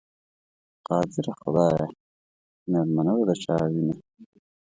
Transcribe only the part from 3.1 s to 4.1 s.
به د چا وینه؟